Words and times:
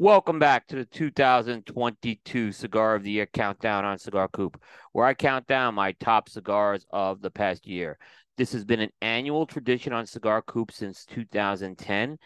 Welcome 0.00 0.38
back 0.38 0.66
to 0.68 0.76
the 0.76 0.86
2022 0.86 2.52
Cigar 2.52 2.94
of 2.94 3.02
the 3.02 3.10
Year 3.10 3.26
Countdown 3.26 3.84
on 3.84 3.98
Cigar 3.98 4.28
Coop, 4.28 4.58
where 4.92 5.04
I 5.04 5.12
count 5.12 5.46
down 5.46 5.74
my 5.74 5.92
top 5.92 6.30
cigars 6.30 6.86
of 6.90 7.20
the 7.20 7.30
past 7.30 7.66
year. 7.66 7.98
This 8.38 8.50
has 8.52 8.64
been 8.64 8.80
an 8.80 8.92
annual 9.02 9.44
tradition 9.44 9.92
on 9.92 10.06
Cigar 10.06 10.40
Coop 10.40 10.72
since 10.72 11.04
2010, 11.04 12.16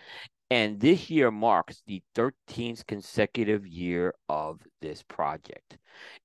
and 0.53 0.79
this 0.79 1.11
year 1.11 1.33
marks 1.33 1.83
the 1.85 2.01
13th 2.15 2.87
consecutive 2.87 3.67
year 3.67 4.15
of 4.29 4.61
this 4.81 5.03
project. 5.03 5.77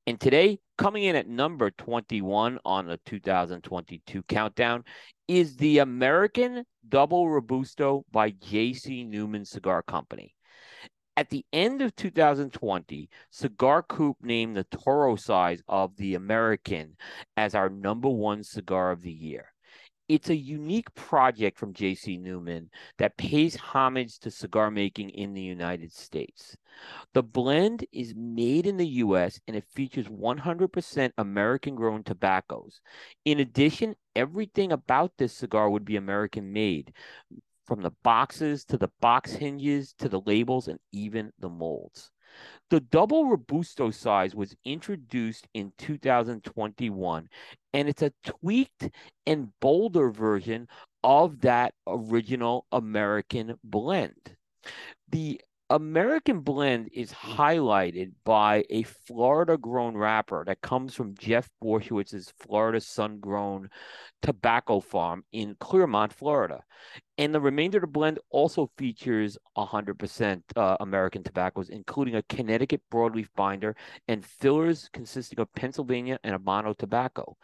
And 0.06 0.20
today, 0.20 0.60
coming 0.78 1.06
in 1.06 1.16
at 1.16 1.28
number 1.28 1.72
21 1.72 2.60
on 2.64 2.86
the 2.86 3.00
2022 3.08 4.22
countdown, 4.28 4.84
is 5.28 5.58
the 5.58 5.80
American 5.80 6.64
Double 6.88 7.28
Robusto 7.28 8.06
by 8.12 8.30
J.C. 8.30 9.04
Newman 9.04 9.46
Cigar 9.46 9.82
Company. 9.82 10.36
At 11.20 11.32
the 11.32 11.46
end 11.52 11.82
of 11.82 11.98
2020, 11.98 13.10
Cigar 13.30 13.84
Coop 13.84 14.16
named 14.22 14.56
the 14.56 14.64
Toro 14.64 15.18
size 15.18 15.62
of 15.68 15.98
the 15.98 16.16
American 16.16 16.96
as 17.36 17.54
our 17.54 17.68
number 17.68 18.08
one 18.08 18.42
cigar 18.42 18.92
of 18.92 19.02
the 19.02 19.12
year. 19.12 19.52
It's 20.08 20.30
a 20.30 20.36
unique 20.38 20.96
project 20.96 21.60
from 21.60 21.74
J.C. 21.74 22.16
Newman 22.16 22.70
that 23.00 23.18
pays 23.18 23.58
homage 23.58 24.20
to 24.20 24.32
cigar 24.32 24.72
making 24.72 25.10
in 25.10 25.34
the 25.34 25.42
United 25.42 25.92
States. 25.92 26.56
The 27.14 27.22
blend 27.22 27.86
is 27.92 28.16
made 28.16 28.66
in 28.66 28.78
the 28.78 28.88
U.S. 28.88 29.42
and 29.46 29.58
it 29.58 29.66
features 29.66 30.08
100% 30.08 31.12
American 31.18 31.76
grown 31.76 32.02
tobaccos. 32.02 32.80
In 33.26 33.42
addition, 33.42 33.98
everything 34.16 34.72
about 34.72 35.18
this 35.18 35.34
cigar 35.34 35.70
would 35.70 35.84
be 35.84 35.98
American 35.98 36.54
made, 36.54 36.94
from 37.70 37.82
the 37.82 37.92
boxes 38.04 38.66
to 38.66 38.80
the 38.80 38.90
box 39.00 39.32
hinges 39.32 39.94
to 40.00 40.10
the 40.10 40.22
labels 40.22 40.68
and 40.68 40.80
even 40.92 41.32
the 41.38 41.50
molds. 41.50 42.10
The 42.72 42.80
double 42.80 43.28
Robusto 43.28 43.92
size 43.92 44.34
was 44.34 44.56
introduced 44.66 45.48
in 45.54 45.72
2021, 45.78 47.30
and 47.76 47.88
it's 47.88 48.02
a 48.02 48.12
tweaked 48.24 48.90
and 49.28 49.50
bolder 49.60 50.10
version 50.10 50.68
of 51.04 51.42
that 51.42 51.76
original 51.86 52.66
American 52.72 53.56
blend. 53.64 54.36
The 55.10 55.40
American 55.72 56.40
blend 56.40 56.90
is 56.94 57.12
highlighted 57.12 58.14
by 58.26 58.66
a 58.72 58.82
Florida 58.82 59.56
grown 59.56 59.96
wrapper 59.96 60.44
that 60.46 60.62
comes 60.62 60.96
from 60.96 61.14
Jeff 61.16 61.48
Borysiewicz's 61.64 62.34
Florida 62.40 62.82
sun 62.82 63.20
grown 63.20 63.70
tobacco 64.24 64.80
farm 64.80 65.24
in 65.32 65.56
Clermont, 65.60 66.12
Florida. 66.12 66.64
And 67.20 67.36
the 67.36 67.42
remainder 67.42 67.80
of 67.80 67.82
the 67.82 67.88
blend 67.88 68.18
also 68.30 68.72
features 68.78 69.38
100% 69.58 70.42
uh, 70.56 70.78
American 70.80 71.22
tobaccos, 71.22 71.68
including 71.68 72.16
a 72.16 72.24
Connecticut 72.24 72.82
broadleaf 72.90 73.28
binder 73.36 73.76
and 74.08 74.26
fillers 74.26 74.90
consisting 74.94 75.38
of 75.42 75.54
Pennsylvania 75.54 76.18
and 76.24 76.34
Habano 76.34 76.78
tobacco. 76.78 77.36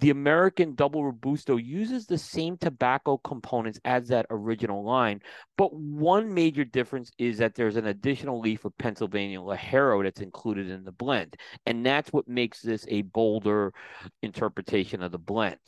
The 0.00 0.10
American 0.10 0.74
Double 0.74 1.04
Robusto 1.04 1.56
uses 1.56 2.04
the 2.04 2.18
same 2.18 2.56
tobacco 2.56 3.16
components 3.16 3.78
as 3.84 4.08
that 4.08 4.26
original 4.28 4.82
line, 4.82 5.20
but 5.56 5.72
one 5.72 6.34
major 6.34 6.64
difference 6.64 7.12
is 7.16 7.38
that 7.38 7.54
there's 7.54 7.76
an 7.76 7.86
additional 7.86 8.40
leaf 8.40 8.64
of 8.64 8.76
Pennsylvania 8.76 9.38
Ligero 9.38 10.02
that's 10.02 10.20
included 10.20 10.68
in 10.68 10.82
the 10.82 10.90
blend. 10.90 11.36
And 11.64 11.86
that's 11.86 12.12
what 12.12 12.26
makes 12.26 12.60
this 12.60 12.84
a 12.88 13.02
bolder 13.02 13.72
interpretation 14.20 15.00
of 15.00 15.12
the 15.12 15.18
blend. 15.18 15.60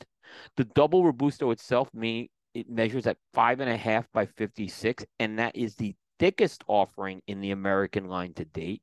The 0.57 0.65
Double 0.65 1.05
Robusto 1.05 1.51
itself 1.51 1.89
may 1.93 2.29
it 2.55 2.69
measures 2.69 3.05
at 3.05 3.17
five 3.33 3.59
and 3.59 3.69
a 3.69 3.77
half 3.77 4.11
by 4.13 4.25
56, 4.25 5.05
and 5.19 5.37
that 5.37 5.55
is 5.55 5.75
the 5.75 5.93
thickest 6.17 6.63
offering 6.67 7.21
in 7.27 7.41
the 7.41 7.51
American 7.51 8.07
line 8.07 8.33
to 8.33 8.45
date. 8.45 8.81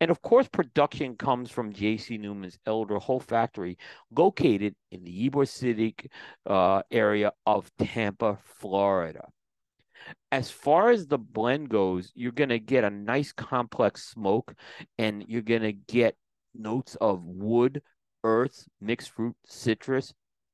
And 0.00 0.10
of 0.10 0.20
course, 0.20 0.46
production 0.46 1.16
comes 1.16 1.50
from 1.50 1.72
J.C. 1.72 2.18
Newman's 2.18 2.58
El 2.66 2.84
Reloj 2.84 3.22
factory, 3.22 3.78
located 4.14 4.74
in 4.92 5.04
the 5.04 5.30
Ybor 5.30 5.48
City 5.48 5.96
uh, 6.46 6.82
area 6.90 7.32
of 7.46 7.70
Tampa, 7.78 8.38
Florida. 8.44 9.26
As 10.30 10.50
far 10.50 10.90
as 10.90 11.06
the 11.06 11.16
blend 11.16 11.70
goes, 11.70 12.12
you're 12.14 12.32
going 12.32 12.50
to 12.50 12.58
get 12.58 12.84
a 12.84 12.90
nice 12.90 13.32
complex 13.32 14.06
smoke, 14.06 14.54
and 14.98 15.24
you're 15.26 15.40
going 15.40 15.62
to 15.62 15.72
get 15.72 16.14
notes 16.54 16.94
of 17.00 17.24
wood, 17.24 17.80
earth, 18.22 18.68
mixed 18.82 19.10
fruit, 19.10 19.34
citrus, 19.46 20.12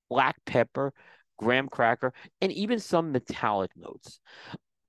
black 0.09 0.37
pepper, 0.47 0.93
graham 1.41 1.69
cracker, 1.69 2.13
and 2.41 2.53
even 2.53 2.79
some 2.79 3.13
metallic 3.13 3.71
notes. 3.77 4.21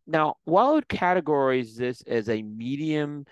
Now, 0.06 0.36
while 0.44 0.78
it 0.78 0.88
categorizes 0.90 1.76
this 1.78 2.02
as 2.02 2.28
a 2.28 2.42
medium 2.42 3.26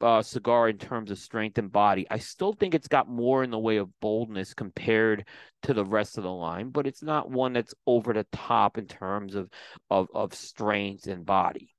uh, 0.00 0.22
cigar 0.22 0.68
in 0.68 0.78
terms 0.78 1.10
of 1.10 1.18
strength 1.18 1.58
and 1.58 1.70
body, 1.72 2.06
I 2.10 2.18
still 2.18 2.52
think 2.52 2.74
it's 2.74 2.88
got 2.88 3.08
more 3.08 3.42
in 3.42 3.50
the 3.50 3.58
way 3.58 3.78
of 3.78 4.00
boldness 4.00 4.54
compared 4.54 5.26
to 5.62 5.74
the 5.74 5.84
rest 5.84 6.18
of 6.18 6.24
the 6.24 6.30
line, 6.30 6.70
but 6.70 6.86
it's 6.86 7.02
not 7.02 7.30
one 7.30 7.52
that's 7.52 7.74
over 7.86 8.12
the 8.12 8.26
top 8.32 8.78
in 8.78 8.86
terms 8.86 9.34
of 9.34 9.50
of, 9.90 10.08
of 10.14 10.34
strength 10.34 11.06
and 11.08 11.26
body. 11.26 11.74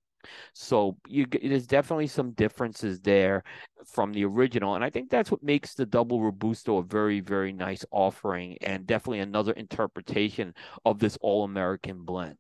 So 0.54 0.98
you 1.08 1.26
there's 1.26 1.68
definitely 1.68 2.08
some 2.08 2.32
differences 2.32 3.00
there 3.00 3.44
from 3.86 4.14
the 4.14 4.26
original, 4.26 4.76
and 4.76 4.84
I 4.84 4.90
think 4.90 5.10
that's 5.10 5.32
what 5.32 5.44
makes 5.44 5.74
the 5.74 5.86
double 5.86 6.22
robusto 6.22 6.78
a 6.78 6.84
very 6.84 7.20
very 7.20 7.54
nice 7.54 7.86
offering, 7.92 8.58
and 8.62 8.88
definitely 8.88 9.20
another 9.20 9.54
interpretation 9.54 10.54
of 10.86 11.00
this 11.00 11.18
all 11.22 11.44
American 11.44 12.04
blend. 12.04 12.38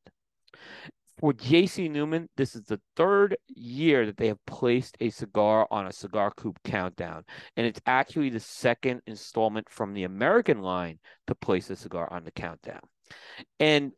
For 1.19 1.31
JC 1.31 1.89
Newman, 1.89 2.27
this 2.35 2.55
is 2.55 2.63
the 2.63 2.81
third 2.95 3.37
year 3.47 4.05
that 4.05 4.17
they 4.17 4.27
have 4.27 4.43
placed 4.45 4.97
a 4.99 5.09
cigar 5.09 5.67
on 5.69 5.85
a 5.85 5.91
Cigar 5.91 6.31
Coop 6.35 6.59
countdown. 6.63 7.23
And 7.55 7.67
it's 7.67 7.79
actually 7.85 8.29
the 8.29 8.39
second 8.39 9.01
installment 9.05 9.69
from 9.69 9.93
the 9.93 10.03
American 10.03 10.61
line 10.61 10.99
to 11.27 11.35
place 11.35 11.69
a 11.69 11.75
cigar 11.75 12.11
on 12.11 12.23
the 12.23 12.31
countdown. 12.31 12.81
And 13.59 13.91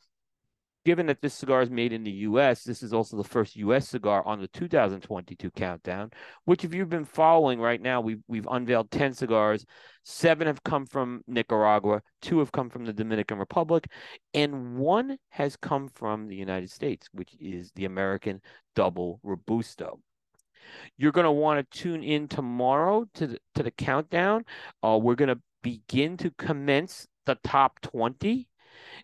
given 0.86 1.08
that 1.08 1.20
this 1.20 1.34
cigar 1.34 1.64
is 1.64 1.70
made 1.72 1.92
in 1.92 2.04
the 2.04 2.12
US, 2.12 2.64
this 2.64 2.84
is 2.84 2.94
also 2.94 3.18
the 3.18 3.24
first 3.24 3.56
US 3.56 3.90
cigar 3.90 4.26
on 4.26 4.40
the 4.40 4.48
2022 4.48 5.50
countdown, 5.52 6.12
which 6.46 6.64
if 6.64 6.74
you've 6.74 6.90
been 6.90 7.06
following 7.06 7.60
right 7.60 7.82
now, 7.82 8.00
we've 8.00 8.22
we've 8.28 8.48
unveiled 8.50 8.92
10 8.92 9.14
cigars. 9.14 9.66
Seven 10.04 10.46
have 10.46 10.64
come 10.64 10.86
from 10.86 11.24
Nicaragua, 11.28 12.02
two 12.22 12.38
have 12.40 12.52
come 12.52 12.70
from 12.70 12.86
the 12.86 12.94
Dominican 12.94 13.40
Republic, 13.40 13.88
and 14.36 14.78
one 14.78 15.18
has 15.30 15.58
come 15.58 15.88
from 15.88 16.28
the 16.28 16.36
United 16.36 16.70
States, 16.70 17.10
which 17.12 17.36
is 17.40 17.72
the 17.76 17.86
American 17.86 18.40
Double 18.76 19.20
Robusto. 19.24 20.00
You're 20.98 21.12
going 21.12 21.26
to 21.26 21.32
want 21.32 21.60
to 21.72 21.78
tune 21.78 22.04
in 22.04 22.28
tomorrow 22.28 23.06
to 23.16 23.28
the, 23.28 23.40
to 23.56 23.64
the 23.64 23.72
countdown. 23.72 24.46
Uh, 24.84 25.00
we're 25.02 25.16
going 25.16 25.30
to 25.30 25.42
begin 25.64 26.18
to 26.18 26.30
commence 26.32 27.08
the 27.26 27.38
top 27.44 27.82
20 27.82 28.48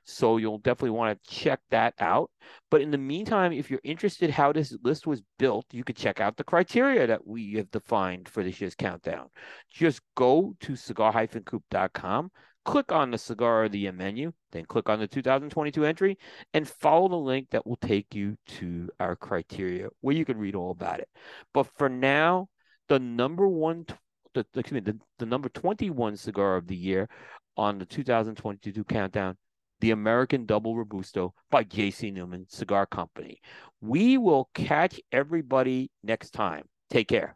so 0.04 0.38
you'll 0.38 0.58
definitely 0.58 0.92
want 0.92 1.22
to 1.22 1.30
check 1.30 1.60
that 1.70 1.94
out. 2.00 2.32
But 2.70 2.82
in 2.82 2.92
the 2.92 2.98
meantime, 2.98 3.54
if 3.54 3.70
you're 3.70 3.82
interested 3.84 4.30
how 4.30 4.52
this 4.52 4.76
list 4.84 5.08
was 5.08 5.22
built, 5.38 5.66
you 5.72 5.84
could 5.84 5.96
check 5.96 6.20
out 6.20 6.38
the 6.38 6.44
criteria 6.44 7.08
that 7.08 7.26
we 7.26 7.54
have 7.54 7.72
defined 7.72 8.30
for 8.30 8.44
this 8.44 8.62
year's 8.62 8.76
countdown. 8.76 9.30
Just 9.72 10.02
go 10.16 10.56
to 10.62 10.76
cigar-coop.com, 10.76 12.32
click 12.66 12.92
on 12.92 13.12
the 13.12 13.18
cigar 13.18 13.66
of 13.66 13.72
the 13.72 13.80
year 13.80 13.92
menu, 13.92 14.32
then 14.52 14.66
click 14.66 14.90
on 14.90 15.00
the 15.00 15.08
2022 15.08 15.86
entry 15.86 16.18
and 16.54 16.68
follow 16.68 17.08
the 17.08 17.16
link 17.16 17.48
that 17.52 17.66
will 17.66 17.78
take 17.78 18.14
you 18.14 18.36
to 18.48 18.90
our 19.00 19.16
criteria 19.16 19.88
where 20.02 20.16
you 20.16 20.26
can 20.26 20.38
read 20.38 20.56
all 20.56 20.72
about 20.72 21.00
it. 21.00 21.10
But 21.54 21.68
for 21.78 21.90
now, 21.90 22.48
the 22.88 23.00
number 23.00 23.48
one 23.48 23.86
the, 24.34 24.46
excuse 24.56 24.72
me, 24.72 24.80
the, 24.80 24.98
the 25.20 25.26
number 25.26 25.50
21 25.50 26.18
cigar 26.18 26.56
of 26.56 26.68
the 26.68 26.76
year 26.76 27.10
on 27.58 27.78
the 27.78 27.86
2022 27.86 28.84
countdown 28.86 29.38
the 29.82 29.92
American 29.92 30.46
Double 30.46 30.76
Robusto 30.76 31.34
by 31.50 31.64
JC 31.64 32.14
Newman 32.14 32.46
Cigar 32.48 32.86
Company. 32.86 33.42
We 33.82 34.18
will 34.18 34.50
catch 34.54 35.00
everybody 35.12 35.92
next 36.04 36.32
time. 36.32 36.66
Take 36.90 37.08
care. 37.08 37.36